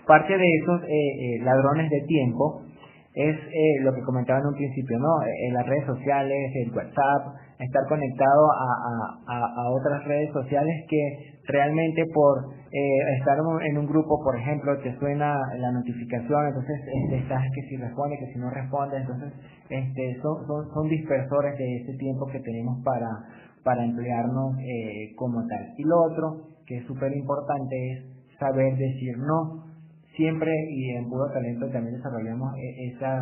Parte 0.07 0.35
de 0.35 0.45
esos 0.63 0.81
eh, 0.83 0.87
eh, 0.87 1.43
ladrones 1.43 1.91
de 1.91 2.01
tiempo 2.07 2.63
es 3.17 3.35
eh, 3.35 3.81
lo 3.81 3.93
que 3.93 4.01
comentaba 4.01 4.39
en 4.39 4.45
un 4.45 4.53
principio, 4.53 4.99
¿no? 4.99 5.09
En 5.47 5.53
las 5.53 5.65
redes 5.65 5.85
sociales, 5.85 6.37
el 6.53 6.69
WhatsApp, 6.69 7.33
estar 7.57 7.83
conectado 7.89 8.45
a, 8.53 8.69
a, 9.25 9.37
a 9.57 9.71
otras 9.71 10.05
redes 10.05 10.31
sociales 10.31 10.85
que 10.87 11.37
realmente 11.47 12.05
por 12.13 12.53
eh, 12.71 13.17
estar 13.17 13.37
en 13.39 13.77
un 13.77 13.87
grupo, 13.87 14.21
por 14.23 14.37
ejemplo, 14.37 14.77
te 14.83 14.95
suena 14.99 15.33
la 15.57 15.71
notificación, 15.71 16.47
entonces 16.47 16.79
este, 17.03 17.17
estás 17.17 17.41
que 17.55 17.61
si 17.69 17.77
responde, 17.77 18.17
que 18.19 18.33
si 18.33 18.39
no 18.39 18.49
responde, 18.49 18.97
entonces 18.97 19.33
este, 19.69 20.19
son, 20.21 20.45
son, 20.45 20.69
son 20.73 20.87
dispersores 20.89 21.57
de 21.57 21.77
ese 21.77 21.97
tiempo 21.97 22.27
que 22.27 22.39
tenemos 22.39 22.83
para, 22.83 23.07
para 23.63 23.83
emplearnos 23.83 24.59
eh, 24.59 25.15
como 25.15 25.39
tal. 25.47 25.73
Y 25.77 25.83
lo 25.83 26.01
otro, 26.03 26.47
que 26.67 26.77
es 26.77 26.85
súper 26.85 27.15
importante, 27.15 27.91
es 27.93 28.37
saber 28.37 28.75
decir 28.75 29.17
no. 29.17 29.66
Siempre 30.17 30.49
y 30.71 30.97
en 30.97 31.07
Puro 31.09 31.29
Talento 31.31 31.69
también 31.69 31.95
desarrollamos 31.95 32.49
e, 32.57 32.87
esa, 32.89 33.21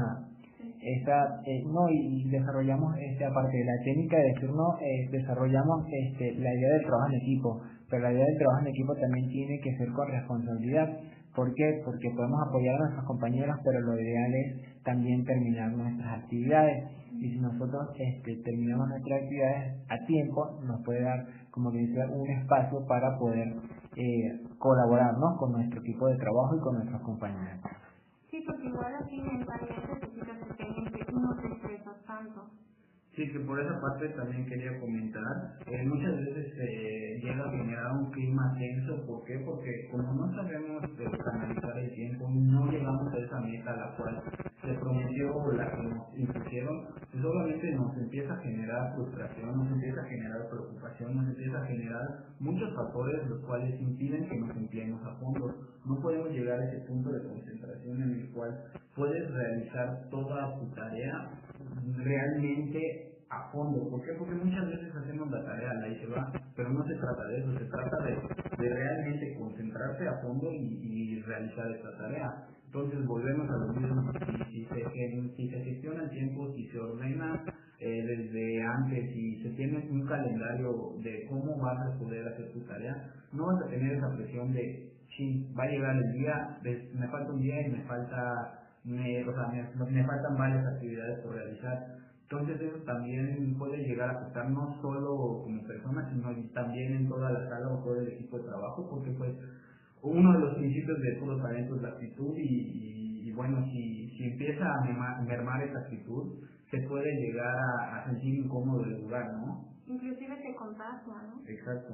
esta, 0.80 1.42
eh, 1.46 1.62
no, 1.68 1.90
y, 1.92 2.24
desarrollamos, 2.30 2.96
este, 2.98 3.26
aparte 3.26 3.58
de 3.58 3.66
la 3.66 3.84
técnica 3.84 4.16
de 4.16 4.24
decir 4.24 4.50
no, 4.50 4.80
eh, 4.80 5.10
desarrollamos 5.12 5.86
este, 5.92 6.32
la 6.40 6.54
idea 6.56 6.70
del 6.70 6.86
trabajo 6.86 7.10
en 7.12 7.20
equipo, 7.20 7.62
pero 7.90 8.02
la 8.02 8.14
idea 8.14 8.24
del 8.24 8.38
trabajo 8.38 8.62
en 8.62 8.68
equipo 8.68 8.96
también 8.96 9.28
tiene 9.28 9.60
que 9.60 9.76
ser 9.76 9.92
con 9.92 10.08
responsabilidad. 10.08 10.88
¿Por 11.36 11.54
qué? 11.54 11.82
Porque 11.84 12.10
podemos 12.16 12.40
apoyar 12.48 12.76
a 12.76 12.80
nuestros 12.80 13.06
compañeros, 13.06 13.60
pero 13.66 13.82
lo 13.82 14.00
ideal 14.00 14.32
es 14.34 14.84
también 14.86 15.26
terminar 15.26 15.74
nuestras 15.74 16.24
actividades. 16.24 16.92
Y 17.12 17.30
si 17.30 17.40
nosotros 17.40 17.92
este, 18.00 18.38
terminamos 18.38 18.88
nuestras 18.88 19.22
actividades 19.22 19.84
a 19.90 19.98
tiempo, 20.06 20.62
nos 20.64 20.82
puede 20.86 21.02
dar, 21.02 21.26
como 21.52 21.74
que 21.74 21.80
dice, 21.80 22.00
un 22.08 22.30
espacio 22.30 22.86
para 22.88 23.18
poder 23.20 23.48
eh, 23.98 24.45
colaborar 24.60 25.16
con 25.40 25.54
nuestro 25.54 25.82
equipo 25.82 26.08
de 26.08 26.18
trabajo 26.18 26.56
y 26.58 26.62
con 26.62 26.76
nuestros 26.76 27.02
compañeros. 27.04 27.60
Sí, 28.32 28.44
porque 28.48 28.68
igual 28.68 28.96
así 28.96 29.18
necesitas 29.22 29.62
que 29.62 31.14
no 31.14 31.36
te 31.42 31.54
estresas 31.54 32.06
tanto. 32.06 32.52
Sí, 33.16 33.32
que 33.32 33.40
por 33.42 33.60
esa 33.60 33.82
parte 33.82 34.10
también 34.10 34.46
quería 34.48 34.80
comentar. 34.80 35.54
Eh, 35.68 35.86
muchas 35.88 36.18
veces 36.18 36.54
se 36.56 37.20
llega 37.26 37.46
a 37.46 37.52
generar 37.52 37.94
un 37.94 38.12
clima 38.12 38.56
tenso. 38.60 39.06
¿Por 39.08 39.24
qué? 39.26 39.40
Porque 39.46 39.90
como 39.92 40.14
no 40.14 40.36
sabemos 40.36 40.84
eh, 41.00 41.20
canalizar 41.26 41.80
el 41.80 41.96
tiempo, 41.96 42.30
no 42.30 42.72
llegamos 42.72 43.14
a 43.14 43.18
esa 43.20 43.40
meta 43.42 43.72
a 43.72 43.78
la 43.78 43.98
cual 43.98 44.24
se 44.64 44.74
prometió 44.76 45.36
o 45.36 45.52
la 45.54 45.72
que 45.72 45.84
nos 45.84 46.18
impusieron, 46.20 46.88
obviamente 47.24 47.72
nos 47.72 47.96
empieza 47.98 48.34
a 48.34 48.42
generar 48.42 48.96
frustración, 48.96 49.58
nos 49.58 49.72
empieza 49.72 50.02
a 50.02 50.06
generar 50.06 50.50
preocupación, 50.50 51.16
nos 51.16 51.28
empieza 51.28 51.62
a 51.62 51.66
generar 51.66 52.08
muchos 52.40 52.76
factores 52.76 53.28
los 53.28 53.40
cuales 53.46 53.80
impiden 53.80 54.28
que 54.28 54.40
nos 54.40 54.56
empleemos 54.58 55.02
a 55.06 55.16
fondo. 55.20 55.56
No 55.86 56.02
podemos 56.02 56.30
llegar 56.32 56.60
a 56.60 56.66
ese 56.66 56.86
punto 56.88 57.12
de 57.12 57.24
concentración 57.24 58.02
en 58.02 58.12
el 58.12 58.30
cual 58.32 58.52
puedes 58.96 59.32
realizar 59.32 60.10
toda 60.10 60.60
tu 60.60 60.70
tarea 60.74 61.32
realmente 61.98 63.16
a 63.30 63.52
fondo. 63.52 63.90
¿Por 63.90 64.02
qué? 64.04 64.14
Porque 64.18 64.36
muchas 64.36 64.68
veces 64.68 64.96
hacemos 64.96 65.30
la 65.32 65.44
tarea, 65.44 65.74
la 65.74 65.88
y 65.88 66.00
se 66.00 66.08
va, 66.08 66.32
pero 66.56 66.70
no 66.70 66.84
se 66.86 66.96
trata 66.96 67.28
de 67.28 67.38
eso, 67.40 67.58
se 67.58 67.66
trata 67.66 68.04
de, 68.04 68.64
de 68.64 68.70
realmente 68.74 69.36
concentrarse 69.38 70.08
a 70.08 70.22
fondo 70.22 70.52
y, 70.52 71.22
realizar 71.26 71.72
esta 71.72 71.98
tarea. 71.98 72.30
Entonces 72.68 73.04
volvemos 73.08 73.50
a 73.50 73.58
lo 73.58 73.74
mismo, 73.74 74.05
si, 74.05 74.05
se, 74.05 74.05
si 74.05 74.05
se 76.16 76.22
gestiona 76.22 76.36
el 76.36 76.36
tiempo, 76.36 76.54
si 76.56 76.68
se 76.68 76.80
ordena 76.80 77.44
eh, 77.80 78.04
desde 78.06 78.64
antes, 78.64 79.14
si 79.14 79.44
se 79.44 79.50
tiene 79.52 79.88
un 79.90 80.06
calendario 80.06 80.96
de 81.04 81.26
cómo 81.28 81.58
vas 81.58 81.78
a 81.88 82.00
poder 82.00 82.28
hacer 82.28 82.52
tu 82.54 82.62
tarea, 82.62 83.14
no 83.34 83.46
vas 83.46 83.62
a 83.64 83.70
tener 83.70 83.98
esa 83.98 84.16
presión 84.16 84.54
de, 84.54 84.94
si 85.16 85.54
va 85.58 85.64
a 85.64 85.68
llegar 85.68 85.96
el 85.96 86.14
día, 86.14 86.60
me 86.94 87.08
falta 87.08 87.32
un 87.32 87.42
día 87.42 87.68
y 87.68 87.72
me 87.72 87.84
falta 87.84 88.62
me, 88.86 89.28
o 89.28 89.34
sea, 89.34 89.48
me, 89.48 89.92
me, 89.92 90.06
faltan 90.06 90.38
varias 90.38 90.66
actividades 90.68 91.20
por 91.22 91.34
realizar. 91.34 91.98
Entonces 92.30 92.62
eso 92.62 92.84
también 92.86 93.56
puede 93.58 93.78
llegar 93.78 94.10
a 94.10 94.20
afectar 94.20 94.50
no 94.50 94.80
solo 94.82 95.42
como 95.44 95.64
persona, 95.64 96.08
sino 96.10 96.30
también 96.54 96.94
en 96.94 97.10
toda 97.10 97.32
la 97.32 97.50
sala 97.50 97.70
o 97.70 97.84
todo 97.84 98.00
el 98.00 98.08
equipo 98.10 98.38
de 98.38 98.46
trabajo, 98.46 98.88
porque 98.90 99.12
pues 99.12 99.32
uno 100.02 100.34
de 100.34 100.40
los 100.40 100.56
principios 100.56 101.00
de 101.02 101.16
todo 101.20 101.42
talento 101.42 101.76
es 101.76 101.82
la 101.82 101.90
actitud 101.90 102.38
y, 102.38 102.42
y, 102.44 103.05
bueno, 103.36 103.64
si, 103.66 104.10
si 104.18 104.24
empieza 104.24 104.66
a 104.66 105.22
mermar, 105.24 105.62
esa 105.64 105.80
actitud, 105.80 106.44
se 106.72 106.80
puede 106.88 107.12
llegar 107.20 107.56
a, 107.56 108.06
sentir 108.06 108.46
incómodo 108.46 108.84
el 108.84 109.02
lugar, 109.02 109.34
¿no? 109.34 109.66
Inclusive 109.88 110.36
se 110.42 110.56
contagia, 110.56 111.14
¿no? 111.30 111.42
Exacto. 111.48 111.94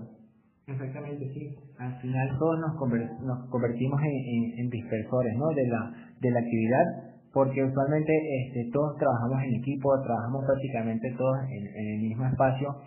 Exactamente, 0.68 1.28
sí. 1.34 1.56
Al 1.80 2.00
final 2.02 2.38
todos 2.38 2.60
nos, 2.60 3.22
nos 3.22 3.50
convertimos 3.50 4.00
en, 4.02 4.60
en, 4.60 4.70
dispersores, 4.70 5.34
¿no? 5.38 5.50
De 5.50 5.68
la, 5.68 6.14
de 6.22 6.32
la 6.32 6.40
actividad, 6.40 6.86
porque 7.34 7.64
usualmente 7.64 8.14
este, 8.46 8.70
todos 8.72 8.98
trabajamos 8.98 9.44
en 9.44 9.56
equipo, 9.56 9.90
trabajamos 10.04 10.46
prácticamente 10.46 11.12
todos 11.18 11.38
en, 11.50 11.68
en 11.68 11.88
el 11.96 12.02
mismo 12.02 12.26
espacio 12.28 12.78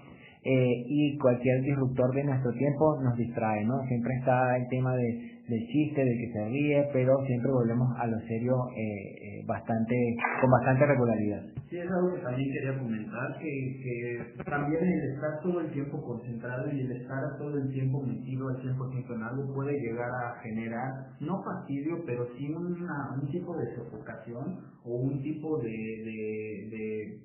eh, 0.44 0.84
y 0.86 1.16
cualquier 1.16 1.62
disruptor 1.62 2.14
de 2.14 2.24
nuestro 2.24 2.52
tiempo 2.52 3.00
nos 3.02 3.16
distrae, 3.16 3.64
¿no? 3.64 3.82
Siempre 3.88 4.14
está 4.18 4.56
el 4.58 4.68
tema 4.68 4.94
de 4.94 5.33
del 5.48 5.60
chiste, 5.66 6.04
del 6.04 6.18
que 6.18 6.32
se 6.32 6.44
ríe, 6.48 6.88
pero 6.92 7.12
siempre 7.26 7.50
volvemos 7.50 7.88
a 7.98 8.06
lo 8.06 8.18
serio 8.20 8.54
eh, 8.76 8.80
eh, 8.80 9.44
bastante, 9.46 9.94
con 10.40 10.50
bastante 10.50 10.86
regularidad. 10.86 11.42
Sí, 11.68 11.78
es 11.78 11.90
algo 11.90 12.14
que 12.14 12.20
también 12.20 12.52
quería 12.52 12.78
comentar, 12.78 13.38
que, 13.38 13.80
que 13.82 14.42
también 14.44 14.82
el 14.84 15.14
estar 15.14 15.40
todo 15.42 15.60
el 15.60 15.70
tiempo 15.72 16.00
concentrado 16.02 16.70
y 16.72 16.80
el 16.80 16.92
estar 16.92 17.36
todo 17.36 17.58
el 17.58 17.68
tiempo 17.72 18.02
metido 18.02 18.48
al 18.48 18.56
100% 18.62 19.14
en 19.14 19.22
algo 19.22 19.54
puede 19.54 19.78
llegar 19.80 20.08
a 20.08 20.40
generar, 20.40 20.90
no 21.20 21.42
fastidio, 21.42 22.04
pero 22.06 22.26
sí 22.36 22.48
una, 22.52 23.12
un 23.20 23.28
tipo 23.30 23.56
de 23.56 23.74
sofocación 23.76 24.60
o 24.84 24.96
un 24.96 25.22
tipo 25.22 25.58
de, 25.58 25.68
de, 25.68 26.68
de 26.70 27.18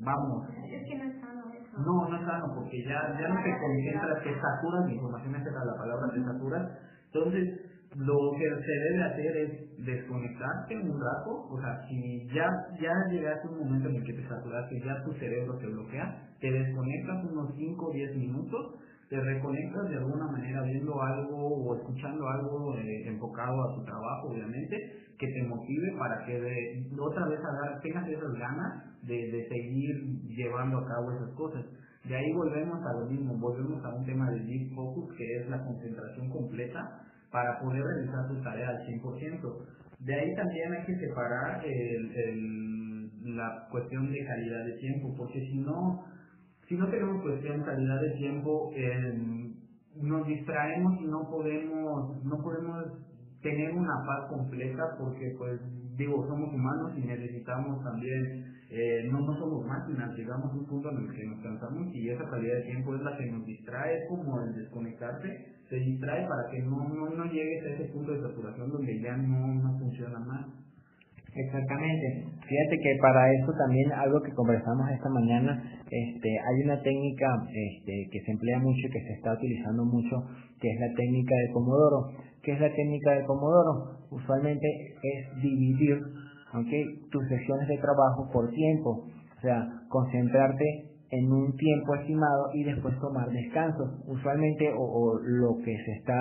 vamos. 0.00 0.48
Es 0.70 0.88
que 0.88 0.96
no 0.96 1.04
es 1.04 1.20
sano 1.20 1.42
eso. 1.52 1.80
No, 1.80 2.08
no 2.08 2.16
es 2.16 2.24
sano, 2.24 2.54
porque 2.54 2.82
ya, 2.84 3.18
ya 3.20 3.28
no 3.28 3.42
te 3.42 3.50
concentras, 3.58 4.22
te 4.22 4.32
saturas 4.40 4.86
de 4.86 4.92
información, 4.94 5.34
esa 5.34 5.50
era 5.50 5.64
la 5.64 5.76
palabra, 5.76 6.12
te 6.14 6.22
saturas, 6.24 6.70
entonces, 7.14 7.60
lo 7.94 8.32
que 8.36 8.44
se 8.44 8.72
debe 8.90 9.04
hacer 9.04 9.36
es 9.36 9.84
desconectarte 9.86 10.76
un 10.76 11.00
rato, 11.00 11.46
o 11.48 11.60
sea, 11.60 11.86
si 11.88 12.26
ya, 12.34 12.50
ya 12.80 12.92
llegaste 13.08 13.46
a 13.46 13.50
un 13.52 13.58
momento 13.58 13.88
en 13.88 13.96
el 13.96 14.04
que 14.04 14.14
te 14.14 14.28
saturaste, 14.28 14.80
ya 14.80 15.04
tu 15.04 15.12
cerebro 15.12 15.56
te 15.58 15.66
bloquea, 15.66 16.34
te 16.40 16.50
desconectas 16.50 17.24
unos 17.30 17.54
5 17.54 17.86
o 17.86 17.92
10 17.92 18.16
minutos, 18.16 18.74
te 19.08 19.20
reconectas 19.20 19.90
de 19.90 19.96
alguna 19.98 20.26
manera 20.26 20.62
viendo 20.62 21.00
algo 21.00 21.36
o 21.36 21.76
escuchando 21.76 22.26
algo 22.26 22.76
eh, 22.78 23.06
enfocado 23.06 23.62
a 23.62 23.74
tu 23.76 23.84
trabajo, 23.84 24.30
obviamente, 24.30 24.76
que 25.16 25.28
te 25.28 25.42
motive 25.46 25.96
para 25.96 26.24
que 26.26 26.40
de, 26.40 26.86
otra 26.98 27.28
vez 27.28 27.38
tengas 27.80 28.08
esas 28.08 28.32
ganas 28.34 28.84
de, 29.02 29.14
de 29.14 29.48
seguir 29.48 30.20
llevando 30.34 30.78
a 30.78 30.86
cabo 30.86 31.12
esas 31.12 31.30
cosas. 31.36 31.64
De 32.04 32.16
ahí 32.16 32.32
volvemos 32.32 32.84
a 32.84 33.00
lo 33.00 33.06
mismo, 33.06 33.38
volvemos 33.38 33.82
a 33.84 33.94
un 33.94 34.04
tema 34.04 34.30
de 34.30 34.40
deep 34.40 34.74
focus, 34.74 35.14
que 35.16 35.24
es 35.36 35.48
la 35.48 35.64
concentración 35.64 36.28
completa 36.28 37.03
para 37.34 37.58
poder 37.58 37.82
realizar 37.82 38.28
tu 38.28 38.40
tarea 38.42 38.68
al 38.68 38.86
100%. 38.86 39.66
De 39.98 40.14
ahí 40.14 40.34
también 40.36 40.72
hay 40.72 40.86
que 40.86 40.94
separar 41.00 41.64
el, 41.66 43.34
la 43.34 43.66
cuestión 43.72 44.12
de 44.12 44.24
calidad 44.24 44.64
de 44.66 44.78
tiempo, 44.78 45.12
porque 45.18 45.40
si 45.40 45.58
no, 45.58 46.04
si 46.68 46.76
no 46.76 46.88
tenemos 46.88 47.22
cuestión 47.22 47.58
de 47.58 47.64
calidad 47.66 48.00
de 48.02 48.10
tiempo, 48.10 48.70
nos 49.96 50.26
distraemos 50.28 51.00
y 51.00 51.06
no 51.06 51.28
podemos, 51.28 52.24
no 52.24 52.38
podemos 52.40 52.84
tener 53.42 53.72
una 53.72 53.94
paz 54.06 54.30
completa 54.30 54.94
porque 54.96 55.34
pues 55.36 55.60
digo, 55.96 56.24
somos 56.28 56.54
humanos 56.54 56.92
y 56.96 57.00
necesitamos 57.00 57.82
también 57.82 58.54
eh, 58.70 59.08
no, 59.10 59.20
no 59.20 59.34
somos 59.38 59.66
máquinas, 59.66 60.16
llegamos 60.16 60.52
a 60.52 60.54
un 60.54 60.66
punto 60.66 60.88
en 60.90 61.04
el 61.04 61.12
que 61.12 61.26
nos 61.26 61.42
cansamos 61.42 61.94
y 61.94 62.10
esa 62.10 62.28
calidad 62.30 62.56
de 62.56 62.62
tiempo 62.62 62.94
es 62.94 63.02
la 63.02 63.16
que 63.16 63.26
nos 63.26 63.44
distrae, 63.44 63.98
es 63.98 64.08
como 64.08 64.40
el 64.40 64.54
desconectarse, 64.54 65.53
se 65.74 65.80
distrae 65.80 66.22
para 66.28 66.50
que 66.50 66.62
no, 66.62 66.88
no, 66.88 67.10
no 67.10 67.24
llegues 67.26 67.64
a 67.64 67.70
ese 67.74 67.84
punto 67.92 68.12
de 68.12 68.22
saturación 68.22 68.70
donde 68.70 69.00
ya 69.00 69.16
no, 69.16 69.54
no 69.54 69.78
funciona 69.78 70.18
más. 70.20 70.46
Exactamente. 71.34 72.30
Fíjate 72.46 72.78
que 72.78 72.98
para 73.02 73.32
eso 73.32 73.50
también 73.58 73.90
algo 73.90 74.22
que 74.22 74.30
conversamos 74.32 74.88
esta 74.94 75.10
mañana, 75.10 75.50
este, 75.90 76.30
hay 76.30 76.62
una 76.62 76.80
técnica 76.80 77.26
este, 77.50 78.08
que 78.12 78.20
se 78.22 78.30
emplea 78.30 78.60
mucho 78.60 78.86
y 78.86 78.90
que 78.90 79.00
se 79.00 79.12
está 79.14 79.32
utilizando 79.34 79.84
mucho, 79.84 80.22
que 80.60 80.70
es 80.70 80.78
la 80.78 80.94
técnica 80.94 81.34
de 81.34 81.52
Pomodoro. 81.52 82.06
¿Qué 82.40 82.52
es 82.52 82.60
la 82.60 82.70
técnica 82.72 83.10
de 83.18 83.24
Pomodoro? 83.24 83.98
Usualmente 84.10 84.68
es 85.02 85.42
dividir 85.42 85.98
okay, 86.54 86.84
tus 87.10 87.26
sesiones 87.26 87.66
de 87.66 87.78
trabajo 87.78 88.30
por 88.32 88.48
tiempo, 88.50 89.08
o 89.10 89.40
sea, 89.40 89.66
concentrarte 89.88 90.93
en 91.14 91.30
un 91.30 91.54
tiempo 91.56 91.94
estimado 91.94 92.50
y 92.54 92.64
después 92.64 92.98
tomar 92.98 93.28
descansos. 93.30 94.02
Usualmente 94.06 94.72
o, 94.76 95.14
lo 95.22 95.56
que 95.64 95.76
se 95.84 95.92
está 95.98 96.18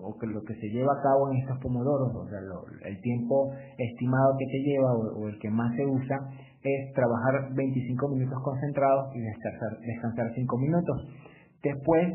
o 0.00 0.16
que 0.18 0.26
lo 0.28 0.42
que 0.42 0.54
se 0.54 0.68
lleva 0.68 0.92
a 0.92 1.02
cabo 1.02 1.32
en 1.32 1.38
estos 1.38 1.58
pomodoros, 1.58 2.14
o 2.14 2.28
sea, 2.28 2.38
el 2.38 3.00
tiempo 3.00 3.50
estimado 3.76 4.36
que 4.38 4.46
te 4.46 4.58
lleva 4.62 4.94
o, 4.94 5.28
el 5.28 5.38
que 5.40 5.50
más 5.50 5.74
se 5.74 5.84
usa 5.84 6.16
es 6.62 6.92
trabajar 6.94 7.52
25 7.54 8.08
minutos 8.08 8.38
concentrados 8.44 9.14
y 9.14 9.20
descansar, 9.20 9.78
descansar 9.80 10.32
5 10.34 10.58
minutos. 10.58 10.96
Después 11.62 12.06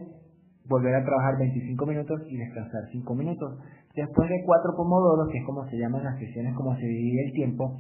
volver 0.70 0.96
a 0.96 1.04
trabajar 1.04 1.40
25 1.40 1.86
minutos 1.86 2.22
y 2.28 2.38
descansar 2.38 2.82
5 2.92 3.16
minutos. 3.16 3.60
Después 3.96 4.30
de 4.30 4.42
cuatro 4.46 4.72
pomodoros, 4.78 5.28
que 5.30 5.40
es 5.40 5.46
como 5.46 5.68
se 5.68 5.76
llaman 5.76 6.06
las 6.06 6.18
sesiones, 6.18 6.56
como 6.56 6.74
se 6.76 6.86
divide 6.86 7.26
el 7.28 7.34
tiempo, 7.34 7.76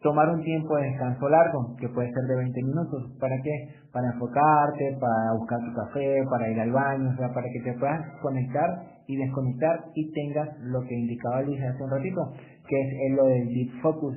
tomar 0.00 0.28
un 0.28 0.42
tiempo 0.42 0.76
de 0.76 0.90
descanso 0.90 1.28
largo, 1.28 1.76
que 1.76 1.88
puede 1.88 2.12
ser 2.12 2.22
de 2.24 2.36
20 2.36 2.62
minutos. 2.62 3.12
¿Para 3.18 3.36
qué? 3.42 3.50
Para 3.92 4.06
enfocarte, 4.12 4.96
para 5.00 5.32
buscar 5.38 5.58
tu 5.58 5.74
café, 5.74 6.22
para 6.30 6.50
ir 6.50 6.60
al 6.60 6.70
baño, 6.70 7.10
o 7.10 7.16
sea, 7.16 7.32
para 7.34 7.48
que 7.50 7.60
te 7.60 7.78
puedas 7.78 8.00
conectar 8.22 8.98
y 9.08 9.16
desconectar 9.16 9.86
y 9.94 10.12
tengas 10.12 10.48
lo 10.60 10.82
que 10.82 10.94
indicaba 10.94 11.42
Luis 11.42 11.60
hace 11.62 11.82
un 11.82 11.90
ratito, 11.90 12.20
que 12.68 12.80
es 12.80 13.16
lo 13.16 13.24
del 13.24 13.48
deep 13.48 13.80
focus. 13.82 14.16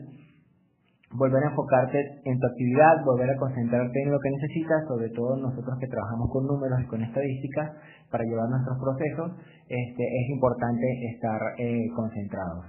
Volver 1.14 1.44
a 1.44 1.50
enfocarte 1.50 2.22
en 2.24 2.40
tu 2.40 2.48
actividad, 2.48 3.04
volver 3.04 3.30
a 3.32 3.36
concentrarte 3.36 4.02
en 4.02 4.12
lo 4.12 4.20
que 4.20 4.30
necesitas, 4.30 4.88
sobre 4.88 5.10
todo 5.10 5.36
nosotros 5.36 5.78
que 5.80 5.88
trabajamos 5.88 6.30
con 6.32 6.48
números 6.48 6.80
y 6.82 6.88
con 6.88 7.04
estadísticas 7.04 7.72
para 8.10 8.24
llevar 8.24 8.48
nuestros 8.48 8.78
procesos, 8.80 9.32
este, 9.68 10.04
es 10.04 10.30
importante 10.30 10.86
estar 11.12 11.42
eh, 11.58 11.90
concentrados. 11.96 12.66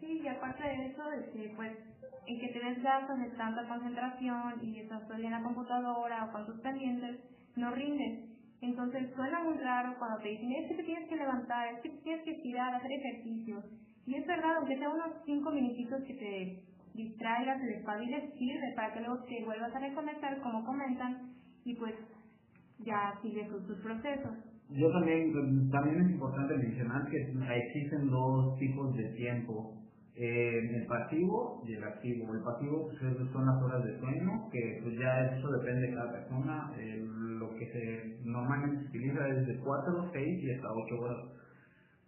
Sí, 0.00 0.20
y 0.22 0.28
aparte 0.28 0.64
de 0.64 0.86
eso, 0.86 1.02
pues 1.56 1.89
en 2.30 2.38
que 2.38 2.48
te 2.48 2.60
desgastas 2.64 3.18
de 3.18 3.30
tanta 3.30 3.66
concentración 3.66 4.62
y 4.62 4.78
estás 4.78 5.06
todo 5.08 5.18
en 5.18 5.30
la 5.30 5.42
computadora 5.42 6.26
o 6.26 6.32
con 6.32 6.46
tus 6.46 6.60
pendientes, 6.60 7.18
no 7.56 7.70
rindes. 7.72 8.30
Entonces 8.60 9.10
suena 9.16 9.42
muy 9.42 9.58
raro 9.58 9.96
cuando 9.98 10.18
te 10.18 10.28
dicen, 10.28 10.52
es 10.52 10.68
que 10.68 10.74
te 10.76 10.84
tienes 10.84 11.08
que 11.08 11.16
levantar, 11.16 11.74
es 11.74 11.80
que 11.80 11.88
te 11.88 12.02
tienes 12.02 12.22
que 12.24 12.30
estirar, 12.32 12.74
hacer 12.74 12.92
ejercicio. 12.92 13.62
Y 14.06 14.14
es 14.14 14.26
verdad, 14.26 14.56
aunque 14.58 14.78
sea 14.78 14.90
unos 14.90 15.10
5 15.24 15.50
minutitos 15.50 16.02
que 16.04 16.14
te 16.14 16.62
distraigas, 16.94 17.60
te 17.60 17.66
despabiles, 17.66 18.34
sirve 18.38 18.72
para 18.76 18.92
que 18.92 19.00
luego 19.00 19.24
te 19.24 19.44
vuelvas 19.44 19.74
a 19.74 19.78
reconectar, 19.80 20.40
como 20.40 20.64
comentan, 20.64 21.32
y 21.64 21.74
pues 21.74 21.94
ya 22.78 23.18
sigues 23.22 23.48
tus 23.48 23.78
procesos. 23.78 24.36
Yo 24.70 24.90
también, 24.92 25.68
también 25.70 26.02
es 26.02 26.10
importante 26.12 26.54
mencionar 26.56 27.08
que 27.10 27.16
existen 27.16 28.08
dos 28.08 28.56
tipos 28.58 28.94
de 28.94 29.04
tiempo, 29.14 29.79
eh, 30.16 30.76
el 30.76 30.86
pasivo 30.86 31.62
y 31.66 31.74
el 31.74 31.84
activo. 31.84 32.34
El 32.34 32.42
pasivo 32.42 32.88
pues, 32.88 33.00
son 33.32 33.46
las 33.46 33.62
horas 33.62 33.84
de 33.84 33.98
sueño, 33.98 34.48
que 34.50 34.80
pues 34.82 34.98
ya 34.98 35.36
eso 35.36 35.50
depende 35.52 35.88
de 35.88 35.94
cada 35.94 36.12
persona. 36.12 36.72
Eh, 36.78 37.06
lo 37.38 37.54
que 37.56 37.66
se 37.72 38.18
normalmente 38.24 38.82
se 38.82 38.88
utiliza 38.88 39.28
es 39.28 39.46
de 39.46 39.58
4, 39.58 40.10
6 40.12 40.42
y 40.42 40.50
hasta 40.50 40.72
8 40.72 41.00
horas. 41.00 41.40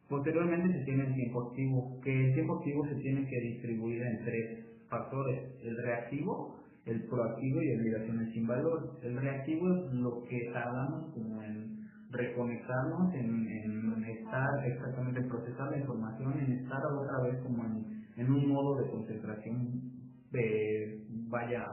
Posteriormente 0.08 0.78
se 0.78 0.84
tiene 0.84 1.06
el 1.06 1.14
tiempo 1.14 1.48
activo, 1.48 2.00
que 2.02 2.26
el 2.26 2.34
tiempo 2.34 2.58
activo 2.58 2.86
se 2.86 2.96
tiene 2.96 3.26
que 3.26 3.40
distribuir 3.40 4.02
en 4.02 4.24
tres 4.24 4.66
factores, 4.90 5.40
el 5.62 5.76
reactivo, 5.78 6.60
el 6.84 7.02
proactivo 7.04 7.62
y 7.62 7.70
el 7.70 7.82
migraciones 7.82 8.32
sin 8.34 8.46
valor. 8.46 8.98
El 9.02 9.16
reactivo 9.16 9.68
es 9.74 9.94
lo 9.94 10.22
que 10.24 10.50
tardamos 10.52 11.14
como 11.14 11.42
en 11.42 11.71
reconectarnos, 12.12 13.14
en, 13.14 13.48
en 13.48 14.04
estar 14.04 14.66
exactamente, 14.66 15.20
en 15.20 15.28
procesar 15.28 15.70
la 15.70 15.78
información, 15.78 16.38
en 16.38 16.52
estar 16.52 16.80
otra 16.86 17.22
vez 17.24 17.42
como 17.42 17.64
en, 17.64 18.04
en 18.16 18.32
un 18.32 18.48
modo 18.48 18.76
de 18.76 18.90
concentración 18.90 19.80
de, 20.30 21.00
vaya 21.28 21.64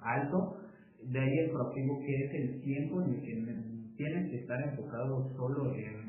alto. 0.00 0.56
De 1.02 1.18
ahí 1.18 1.38
el 1.38 1.50
proactivo 1.50 1.98
que 1.98 2.24
es 2.24 2.34
el 2.34 2.62
tiempo 2.62 3.02
en 3.02 3.14
el 3.14 3.20
que 3.22 3.96
tienes 3.96 4.30
que 4.30 4.36
estar 4.36 4.60
enfocado 4.62 5.28
solo 5.36 5.74
en, 5.74 6.02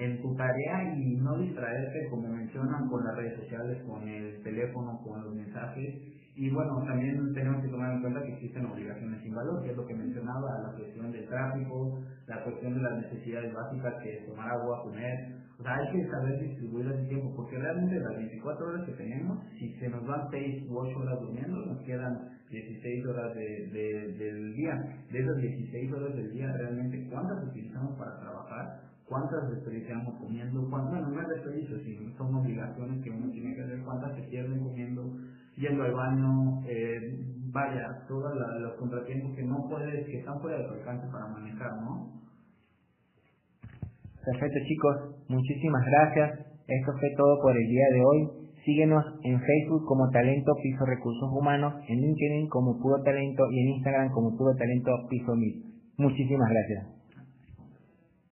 en 0.00 0.22
tu 0.22 0.34
tarea 0.34 0.94
y 0.96 1.16
no 1.16 1.38
distraerte, 1.38 2.08
como 2.10 2.28
mencionan, 2.28 2.88
con 2.88 3.04
las 3.04 3.16
redes 3.16 3.40
sociales, 3.40 3.82
con 3.84 4.08
el 4.08 4.42
teléfono, 4.42 5.00
con 5.02 5.24
los 5.24 5.34
mensajes. 5.34 5.94
Y 6.36 6.50
bueno, 6.50 6.84
también 6.86 7.32
tenemos 7.32 7.62
que 7.62 7.68
tomar 7.68 7.94
en 7.94 8.02
cuenta 8.02 8.22
que 8.22 8.34
existen 8.34 8.66
obligaciones 8.66 9.22
sin 9.22 9.34
valor, 9.34 9.62
que 9.62 9.70
es 9.70 9.76
lo 9.76 9.86
que 9.86 9.94
mencionaba, 9.94 10.60
la 10.64 10.72
cuestión 10.76 11.10
del 11.10 11.26
tráfico, 11.28 11.98
la 12.26 12.44
cuestión 12.44 12.74
de 12.74 12.80
las 12.82 12.98
necesidades 12.98 13.54
básicas, 13.54 13.94
que 14.02 14.18
es 14.18 14.26
tomar 14.26 14.50
agua, 14.50 14.82
comer. 14.82 15.34
O 15.58 15.62
sea, 15.62 15.76
hay 15.76 15.92
que 15.92 16.10
saber 16.10 16.38
distribuir 16.40 16.86
el 16.88 17.08
tiempo, 17.08 17.34
porque 17.34 17.56
realmente 17.56 17.98
las 18.00 18.16
24 18.18 18.66
horas 18.66 18.84
que 18.84 18.92
tenemos, 18.92 19.42
si 19.58 19.72
se 19.80 19.88
nos 19.88 20.06
van 20.06 20.28
6 20.30 20.66
u 20.68 20.76
8 20.76 20.98
horas 20.98 21.20
durmiendo, 21.20 21.56
nos 21.64 21.80
quedan 21.84 22.28
16 22.50 23.06
horas 23.06 23.34
de, 23.34 24.14
del 24.18 24.52
día. 24.52 24.74
De 25.10 25.18
esas 25.18 25.36
16 25.38 25.92
horas 25.94 26.14
del 26.16 26.32
día, 26.34 26.52
realmente, 26.52 27.08
¿cuántas 27.08 27.48
utilizamos 27.48 27.96
para 27.96 28.20
trabajar? 28.20 28.86
cuántas 29.06 29.48
desperdiciamos 29.50 30.18
comiendo, 30.18 30.68
cuántas, 30.68 30.90
bueno, 30.90 31.10
no 31.10 31.22
es 31.22 31.28
desperdicio, 31.28 31.78
sino 31.78 32.16
son 32.16 32.34
obligaciones 32.34 33.02
que 33.04 33.10
uno 33.10 33.30
tiene 33.30 33.54
que 33.54 33.62
hacer, 33.62 33.80
cuántas 33.84 34.16
se 34.16 34.22
pierden 34.22 34.58
comiendo, 34.58 35.16
yendo 35.56 35.84
al 35.84 35.92
baño, 35.92 36.62
eh, 36.66 37.00
vaya, 37.52 38.04
todos 38.08 38.32
los 38.60 38.74
contratiempos 38.74 39.34
que 39.34 39.42
no 39.42 39.66
puedes, 39.68 40.06
que 40.06 40.18
están 40.20 40.40
fuera 40.40 40.58
de 40.58 40.64
tu 40.64 40.74
alcance 40.74 41.06
para 41.10 41.26
manejar, 41.28 41.82
¿no? 41.82 42.16
Perfecto 44.24 44.58
chicos, 44.66 45.24
muchísimas 45.28 45.84
gracias. 45.86 46.46
Esto 46.66 46.92
fue 46.98 47.14
todo 47.16 47.40
por 47.40 47.56
el 47.56 47.66
día 47.68 47.86
de 47.92 48.04
hoy. 48.04 48.46
Síguenos 48.64 49.04
en 49.22 49.40
Facebook 49.40 49.84
como 49.86 50.10
Talento 50.10 50.52
Piso 50.60 50.84
Recursos 50.84 51.30
Humanos, 51.32 51.74
en 51.88 52.00
LinkedIn 52.00 52.48
como 52.48 52.76
Puro 52.80 53.00
Talento 53.04 53.44
y 53.52 53.60
en 53.60 53.68
Instagram 53.76 54.10
como 54.10 54.36
Puro 54.36 54.56
Talento 54.56 54.90
Piso 55.08 55.36
Mil. 55.36 55.62
Muchísimas 55.96 56.50
gracias. 56.50 56.95